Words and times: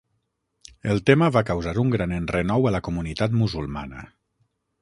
El 0.93 1.01
tema 1.09 1.27
va 1.35 1.43
causar 1.51 1.75
un 1.83 1.93
gran 1.97 2.15
enrenou 2.21 2.67
a 2.71 2.75
la 2.77 2.83
comunitat 2.89 3.37
musulmana. 3.43 4.09